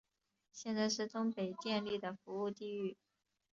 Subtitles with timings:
[0.51, 2.97] 现在是东北电力的服务地域。